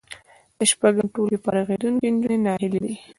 [0.57, 2.93] له شپږم ټولګي فارغېدونکې نجونې ناهیلې دي